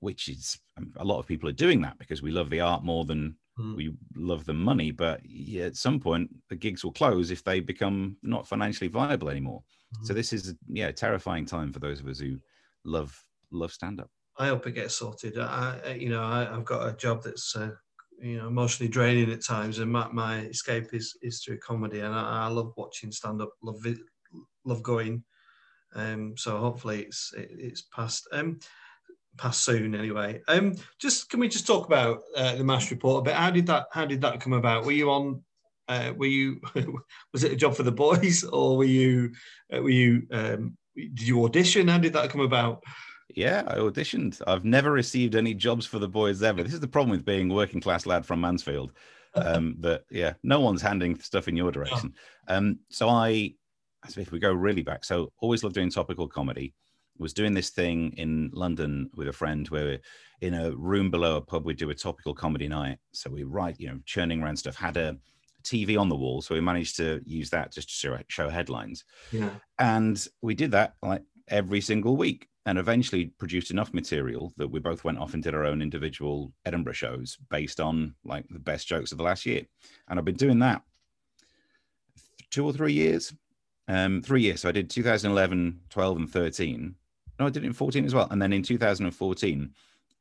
[0.00, 2.84] which is um, a lot of people are doing that because we love the art
[2.84, 3.76] more than Mm.
[3.76, 7.60] We love the money, but yeah, at some point the gigs will close if they
[7.60, 9.62] become not financially viable anymore.
[9.96, 10.06] Mm.
[10.06, 12.38] So this is yeah, terrifying time for those of us who
[12.84, 13.16] love
[13.52, 14.10] love stand up.
[14.38, 15.38] I hope it gets sorted.
[15.38, 17.70] I, you know, I, have got a job that's uh,
[18.20, 22.14] you know emotionally draining at times, and my, my escape is is through comedy, and
[22.14, 23.52] I, I love watching stand up.
[23.62, 23.98] Love it,
[24.64, 25.22] love going.
[25.94, 28.26] Um, so hopefully it's it, it's past.
[28.32, 28.58] Um,
[29.36, 30.40] pass soon anyway.
[30.48, 33.34] Um, just can we just talk about uh, the MASH report a bit?
[33.34, 34.84] How did that How did that come about?
[34.84, 35.42] Were you on?
[35.88, 36.60] Uh, were you?
[37.32, 39.32] was it a job for the boys, or were you?
[39.74, 40.26] Uh, were you?
[40.30, 41.88] Um, did you audition?
[41.88, 42.82] How did that come about?
[43.34, 44.40] Yeah, I auditioned.
[44.46, 46.62] I've never received any jobs for the boys ever.
[46.62, 48.92] This is the problem with being a working class lad from Mansfield.
[49.34, 52.14] Um, that yeah, no one's handing stuff in your direction.
[52.46, 53.54] Um, so I,
[54.16, 56.74] if we go really back, so always loved doing topical comedy
[57.18, 60.00] was doing this thing in London with a friend where we're
[60.40, 62.98] in a room below a pub we do a topical comedy night.
[63.12, 64.76] So we write, you know, churning around stuff.
[64.76, 65.16] Had a
[65.62, 69.04] TV on the wall, so we managed to use that just to show, show headlines.
[69.32, 74.68] Yeah, and we did that like every single week, and eventually produced enough material that
[74.68, 78.58] we both went off and did our own individual Edinburgh shows based on like the
[78.58, 79.62] best jokes of the last year.
[80.08, 80.82] And I've been doing that
[82.50, 83.32] two or three years.
[83.86, 84.62] Um, three years.
[84.62, 86.94] So I did 2011, 12, and 13
[87.38, 88.28] no, I did it in 14 as well.
[88.30, 89.70] And then in 2014,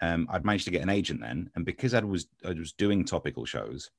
[0.02, 1.50] um, I'd managed to get an agent then.
[1.56, 3.90] And because I was I was doing topical shows,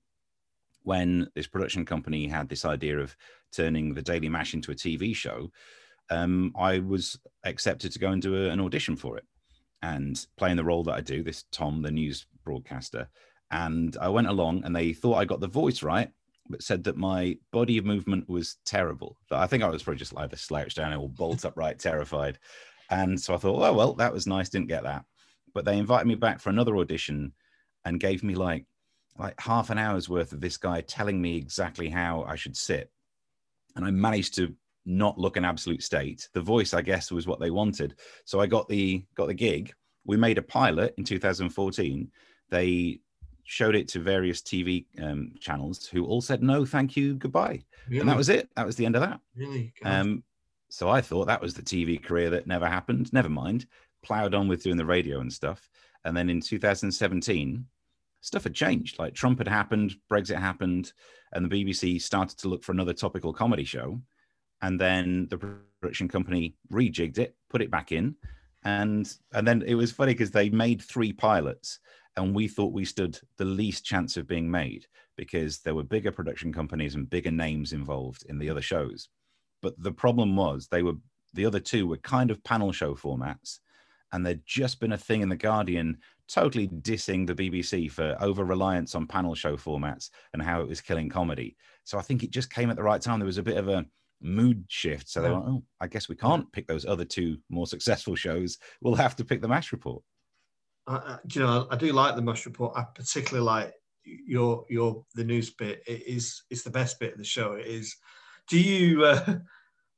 [0.83, 3.17] when this production company had this idea of
[3.53, 5.51] turning the Daily Mash into a TV show,
[6.11, 9.25] um, I was accepted to go and do a, an audition for it
[9.83, 13.09] and playing the role that I do, this Tom, the news broadcaster.
[13.51, 16.11] And I went along and they thought I got the voice right,
[16.49, 19.17] but said that my body movement was terrible.
[19.31, 22.39] That I think I was probably just like the slouch down or bolt upright, terrified.
[22.91, 24.49] And so I thought, oh, well, that was nice.
[24.49, 25.05] Didn't get that.
[25.53, 27.33] But they invited me back for another audition
[27.85, 28.65] and gave me like,
[29.19, 32.91] like half an hour's worth of this guy telling me exactly how I should sit.
[33.77, 34.55] And I managed to
[34.87, 36.29] not look an absolute state.
[36.33, 37.95] The voice, I guess, was what they wanted.
[38.25, 39.73] So I got the got the gig.
[40.05, 42.11] We made a pilot in 2014.
[42.51, 43.01] They
[43.45, 48.01] showed it to various TV um, channels who all said no, thank you, goodbye, really?
[48.01, 48.49] and that was it.
[48.57, 49.21] That was the end of that.
[49.37, 49.73] Really?
[49.85, 50.23] Um,
[50.75, 53.13] so I thought that was the TV career that never happened.
[53.13, 53.67] Never mind.
[54.03, 55.69] Plowed on with doing the radio and stuff.
[56.05, 57.65] And then in 2017,
[58.23, 58.99] stuff had changed.
[58.99, 60.93] Like Trump had happened, Brexit happened,
[61.33, 64.01] and the BBC started to look for another topical comedy show.
[64.63, 65.39] And then the
[65.81, 68.17] production company rejigged it, put it back in.
[68.65, 71.79] And and then it was funny because they made three pilots
[72.17, 76.11] and we thought we stood the least chance of being made because there were bigger
[76.11, 79.09] production companies and bigger names involved in the other shows.
[79.65, 80.97] But the problem was they were
[81.33, 83.61] the other two were kind of panel show formats,
[84.13, 85.97] and there'd just been a thing in the Guardian
[86.29, 90.83] totally dissing the BBC for over reliance on panel show formats and how it was
[90.83, 91.57] killing comedy.
[91.85, 93.21] So I think it just came at the right time.
[93.21, 93.87] There was a bit of a
[94.21, 95.09] mood shift.
[95.09, 98.59] So they went, oh, I guess we can't pick those other two more successful shows.
[98.83, 100.03] We'll have to pick the MASH report.
[100.87, 102.77] Uh, you know, I do like the MASH report.
[102.77, 103.73] I particularly like
[104.05, 105.83] your your the news bit.
[105.87, 107.55] It is it's the best bit of the show.
[107.55, 107.97] It is.
[108.49, 109.37] Do you uh,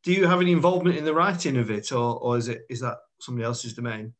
[0.06, 2.78] do you have any involvement in the writing of it, or or is it is
[2.78, 4.14] that somebody else's domain?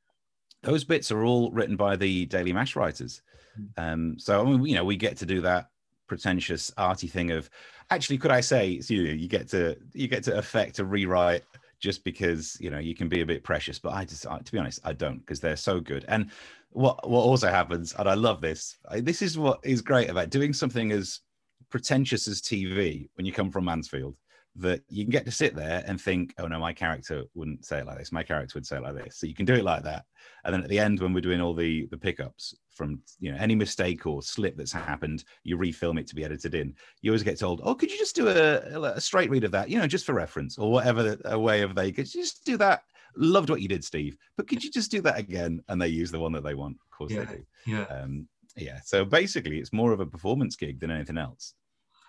[0.63, 3.23] Those bits are all written by the Daily Mash writers.
[3.55, 3.65] Hmm.
[3.77, 5.71] Um, so I mean, you know, we get to do that
[6.09, 7.51] pretentious arty thing of
[7.91, 11.43] actually could i say so you, you get to you get to affect a rewrite
[11.81, 14.53] just because you know you can be a bit precious but i just I, to
[14.53, 16.31] be honest i don't because they're so good and
[16.71, 20.31] what what also happens and i love this I, this is what is great about
[20.31, 21.23] doing something as
[21.71, 24.15] pretentious as tv when you come from mansfield
[24.59, 27.79] that you can get to sit there and think, oh no, my character wouldn't say
[27.79, 28.13] it like this.
[28.13, 29.19] My character would say it like this.
[29.19, 30.05] So you can do it like that.
[30.45, 33.39] And then at the end, when we're doing all the the pickups from you know
[33.39, 36.75] any mistake or slip that's happened, you refilm it to be edited in.
[37.03, 39.69] You always get told, oh, could you just do a, a straight read of that,
[39.69, 42.83] you know, just for reference or whatever a way of they could just do that.
[43.17, 44.17] Loved what you did, Steve.
[44.37, 45.63] But could you just do that again?
[45.69, 46.77] And they use the one that they want.
[46.83, 47.47] Of course yeah, they do.
[47.67, 47.85] Yeah.
[47.85, 48.81] Um, yeah.
[48.85, 51.55] So basically, it's more of a performance gig than anything else.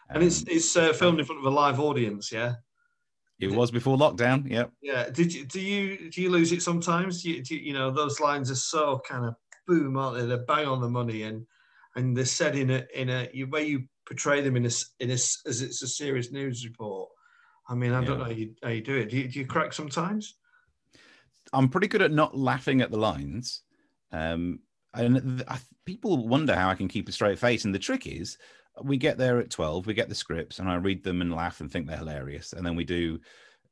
[0.09, 2.55] And it's um, it's uh, filmed in front of a live audience, yeah.
[3.39, 4.49] It was before lockdown.
[4.49, 4.71] Yep.
[4.81, 5.09] Yeah.
[5.09, 7.21] Did you do you do you lose it sometimes?
[7.21, 9.35] Do you, do you, you know those lines are so kind of
[9.67, 10.25] boom, aren't they?
[10.25, 11.45] They're bang on the money, and
[11.95, 15.13] and they're said in a in a way you portray them in a in a
[15.13, 17.09] as it's a serious news report.
[17.69, 18.07] I mean, I yeah.
[18.07, 19.09] don't know how you, how you do it.
[19.09, 20.35] Do you, do you crack sometimes?
[21.53, 23.63] I'm pretty good at not laughing at the lines.
[24.11, 24.59] Um,
[24.93, 27.65] and th- people wonder how I can keep a straight face.
[27.65, 28.37] And the trick is,
[28.83, 31.61] we get there at 12 we get the scripts and i read them and laugh
[31.61, 32.53] and think they're hilarious.
[32.53, 33.19] And then we do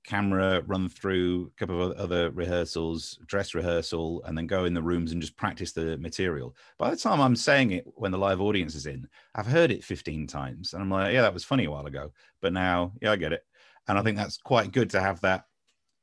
[0.03, 4.81] camera run through a couple of other rehearsals dress rehearsal and then go in the
[4.81, 6.55] rooms and just practice the material.
[6.77, 9.83] By the time i'm saying it when the live audience is in i've heard it
[9.83, 13.11] 15 times and i'm like yeah that was funny a while ago but now yeah
[13.11, 13.43] i get it.
[13.87, 15.45] And i think that's quite good to have that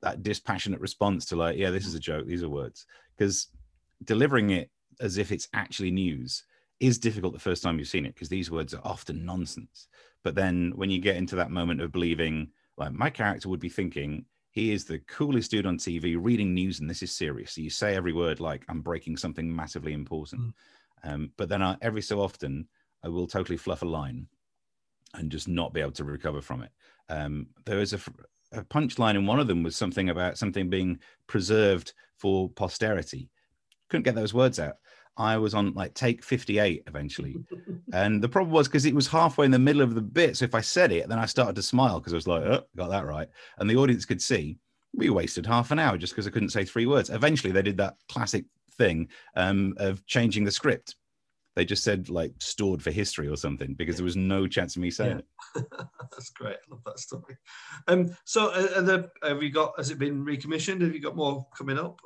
[0.02, 2.86] that dispassionate response to like yeah this is a joke these are words.
[3.16, 3.48] Because
[4.04, 6.42] delivering it as if it's actually news
[6.82, 9.86] is difficult the first time you've seen it because these words are often nonsense.
[10.24, 13.68] But then when you get into that moment of believing, like my character would be
[13.68, 17.52] thinking, he is the coolest dude on TV reading news and this is serious.
[17.52, 20.54] So you say every word like I'm breaking something massively important.
[21.04, 21.12] Mm.
[21.14, 22.66] Um, but then I, every so often
[23.04, 24.26] I will totally fluff a line
[25.14, 26.70] and just not be able to recover from it.
[27.08, 28.00] Um, there was a,
[28.50, 33.30] a punchline in one of them was something about something being preserved for posterity.
[33.88, 34.76] Couldn't get those words out.
[35.16, 37.36] I was on like take 58 eventually.
[37.92, 40.36] and the problem was because it was halfway in the middle of the bit.
[40.36, 42.62] So if I said it, then I started to smile because I was like, oh,
[42.76, 43.28] got that right.
[43.58, 44.58] And the audience could see
[44.94, 47.10] we wasted half an hour just because I couldn't say three words.
[47.10, 48.44] Eventually, they did that classic
[48.76, 50.96] thing um, of changing the script.
[51.54, 54.82] They just said like stored for history or something because there was no chance of
[54.82, 55.22] me saying
[55.54, 55.62] yeah.
[55.62, 55.66] it.
[56.10, 56.56] That's great.
[56.56, 57.36] I love that story.
[57.88, 59.74] Um, so, uh, the, have you got?
[59.76, 60.80] Has it been recommissioned?
[60.80, 62.00] Have you got more coming up?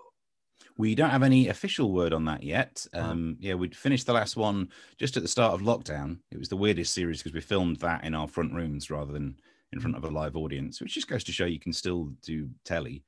[0.78, 2.86] We don't have any official word on that yet.
[2.92, 6.18] Um, yeah, we'd finished the last one just at the start of lockdown.
[6.30, 9.36] It was the weirdest series because we filmed that in our front rooms rather than
[9.72, 12.50] in front of a live audience, which just goes to show you can still do
[12.64, 13.04] telly.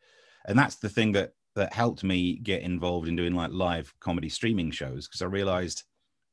[0.47, 4.29] And that's the thing that that helped me get involved in doing like live comedy
[4.29, 5.83] streaming shows because I realized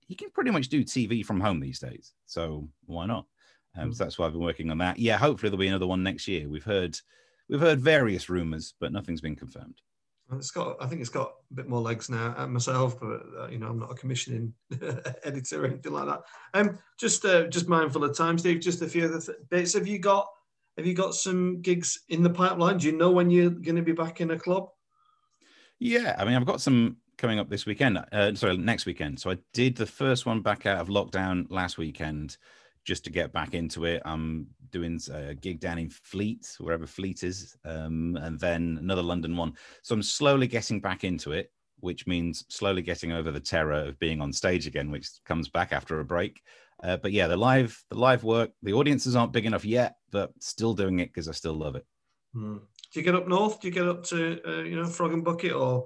[0.07, 2.13] you can pretty much do TV from home these days.
[2.27, 3.25] So why not?
[3.75, 4.03] Um, so hmm.
[4.03, 4.99] that's why I've been working on that.
[4.99, 6.47] Yeah, hopefully there'll be another one next year.
[6.47, 6.97] We've heard
[7.49, 9.81] we've heard various rumors, but nothing's been confirmed.
[10.33, 13.47] It's got, I think it's got a bit more legs now uh, myself, but uh,
[13.47, 14.53] you know, I'm not a commissioning
[15.23, 16.23] editor or anything like that.
[16.53, 18.59] Um, just, uh, just mindful of time, Steve.
[18.59, 19.73] Just a few other th- bits.
[19.73, 20.27] Have you got,
[20.77, 22.77] have you got some gigs in the pipeline?
[22.77, 24.69] Do you know when you're going to be back in a club?
[25.79, 28.03] Yeah, I mean, I've got some coming up this weekend.
[28.11, 29.19] Uh, sorry, next weekend.
[29.19, 32.37] So I did the first one back out of lockdown last weekend
[32.85, 34.01] just to get back into it.
[34.05, 39.35] I'm doing a gig down in Fleet, wherever Fleet is, um, and then another London
[39.35, 39.53] one.
[39.81, 43.99] So I'm slowly getting back into it, which means slowly getting over the terror of
[43.99, 46.41] being on stage again, which comes back after a break.
[46.83, 50.31] Uh, but yeah, the live, the live work, the audiences aren't big enough yet, but
[50.39, 51.85] still doing it because I still love it.
[52.33, 52.57] Hmm.
[52.93, 53.59] Do you get up north?
[53.59, 55.85] Do you get up to uh, you know Frog and Bucket or?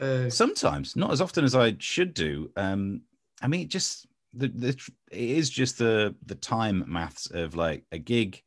[0.00, 0.30] Uh...
[0.30, 2.50] Sometimes, not as often as I should do.
[2.56, 3.02] Um,
[3.42, 4.68] I mean, just the, the
[5.10, 8.42] it is just the the time maths of like a gig.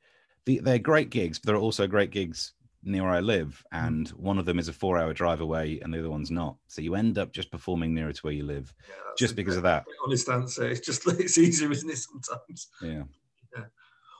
[0.46, 4.10] The, they're great gigs, but there are also great gigs near where I live, and
[4.10, 6.58] one of them is a four-hour drive away, and the other one's not.
[6.68, 9.64] So you end up just performing nearer to where you live, yeah, just because of
[9.64, 9.86] that.
[10.06, 10.68] Honest answer.
[10.68, 11.98] It's just it's easier, isn't it?
[11.98, 12.68] Sometimes.
[12.82, 13.04] Yeah.
[13.56, 13.66] Yeah.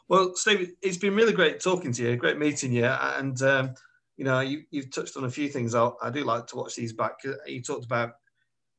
[0.08, 2.16] Well, Steve, it's been really great talking to you.
[2.16, 3.74] Great meeting you, and um,
[4.18, 5.76] you know you, have touched on a few things.
[5.76, 7.16] I, I do like to watch these back.
[7.46, 8.14] You talked about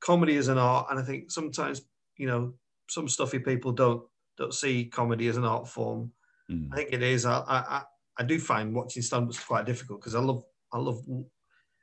[0.00, 1.82] comedy as an art, and I think sometimes
[2.16, 2.54] you know
[2.94, 4.02] some stuffy people don't
[4.38, 6.10] don't see comedy as an art form.
[6.50, 6.72] Mm.
[6.72, 7.26] I think it is.
[7.26, 7.82] I, I
[8.18, 11.02] I do find watching stand-ups quite difficult because I love I love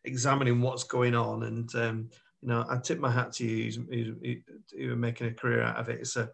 [0.05, 2.09] examining what's going on, and um,
[2.41, 4.25] you know I tip my hat to you
[4.77, 5.99] who are making a career out of it.
[5.99, 6.29] It's a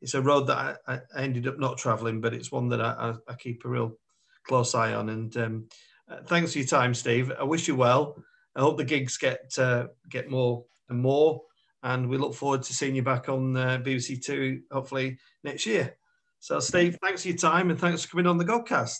[0.00, 2.90] it's a road that I, I ended up not traveling, but it's one that I,
[3.28, 3.98] I, I keep a real
[4.46, 5.08] close eye on.
[5.08, 5.68] And um,
[6.10, 7.32] uh, thanks for your time, Steve.
[7.38, 8.22] I wish you well.
[8.56, 11.42] I hope the gigs get uh, get more and more,
[11.84, 15.96] and we look forward to seeing you back on uh, BBC Two hopefully next year.
[16.40, 18.98] So, Steve, thanks for your time and thanks for coming on the Godcast.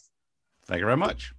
[0.67, 1.35] Thank you very much.